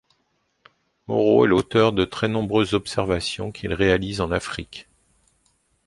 [1.07, 4.89] Moreau est l’auteur de très nombreuses observations qu’il réalise en Afrique.